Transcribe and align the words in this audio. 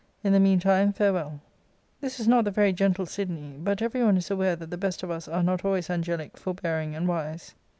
In 0.23 0.33
the 0.33 0.39
mean 0.39 0.59
time, 0.59 0.91
farewell." 0.93 1.41
This 1.99 2.19
is 2.19 2.27
not 2.27 2.45
the 2.45 2.49
very 2.49 2.73
gentle 2.73 3.05
Sidney; 3.05 3.57
but 3.59 3.83
every 3.83 4.03
one 4.03 4.17
is 4.17 4.31
aware 4.31 4.55
that 4.55 4.71
the 4.71 4.75
best 4.75 5.03
of 5.03 5.11
us 5.11 5.27
are 5.27 5.43
not 5.43 5.63
always 5.63 5.91
angelic, 5.91 6.37
forbear 6.37 6.81
ing, 6.81 6.95
and 6.95 7.07
wise. 7.07 7.53